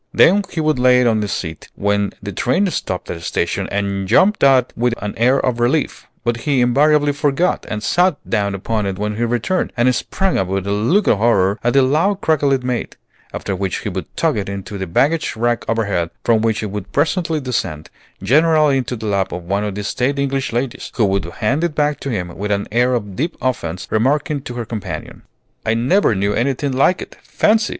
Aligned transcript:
Then 0.11 0.41
he 0.49 0.59
would 0.59 0.79
lay 0.79 0.99
it 1.01 1.05
on 1.05 1.19
the 1.19 1.27
seat 1.27 1.69
when 1.75 2.11
the 2.23 2.31
train 2.31 2.65
stopped 2.71 3.11
at 3.11 3.17
a 3.17 3.21
station, 3.21 3.67
and 3.69 4.07
jump 4.07 4.41
out 4.43 4.73
with 4.75 4.95
an 4.99 5.13
air 5.15 5.37
of 5.39 5.59
relief; 5.59 6.07
but 6.23 6.37
he 6.37 6.59
invariably 6.61 7.11
forgot, 7.13 7.67
and 7.69 7.83
sat 7.83 8.17
down 8.27 8.55
upon 8.55 8.87
it 8.87 8.97
when 8.97 9.17
he 9.17 9.23
returned, 9.25 9.71
and 9.77 9.93
sprang 9.93 10.39
up 10.39 10.47
with 10.47 10.65
a 10.65 10.71
look 10.71 11.05
of 11.05 11.19
horror 11.19 11.59
at 11.63 11.73
the 11.73 11.83
loud 11.83 12.19
crackle 12.19 12.51
it 12.51 12.63
made; 12.63 12.95
after 13.31 13.55
which 13.55 13.81
he 13.81 13.89
would 13.89 14.07
tuck 14.17 14.35
it 14.37 14.49
into 14.49 14.75
the 14.79 14.87
baggage 14.87 15.35
rack 15.35 15.63
overhead, 15.69 16.09
from 16.23 16.41
which 16.41 16.63
it 16.63 16.71
would 16.71 16.91
presently 16.91 17.39
descend, 17.39 17.91
generally 18.23 18.79
into 18.79 18.95
the 18.95 19.05
lap 19.05 19.31
of 19.31 19.43
one 19.43 19.63
of 19.63 19.75
the 19.75 19.83
staid 19.83 20.17
English 20.17 20.51
ladies, 20.51 20.91
who 20.95 21.05
would 21.05 21.25
hand 21.25 21.63
it 21.63 21.75
back 21.75 21.99
to 21.99 22.09
him 22.09 22.35
with 22.35 22.49
an 22.49 22.67
air 22.71 22.95
of 22.95 23.15
deep 23.15 23.37
offence, 23.39 23.87
remarking 23.91 24.41
to 24.41 24.55
her 24.55 24.65
companion, 24.65 25.21
"I 25.63 25.75
never 25.75 26.15
knew 26.15 26.33
anything 26.33 26.71
like 26.71 27.03
it. 27.03 27.17
Fancy! 27.21 27.69